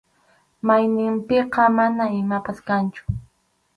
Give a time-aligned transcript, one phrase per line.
[0.67, 3.03] Mayninpiqa mana imapas kanchu.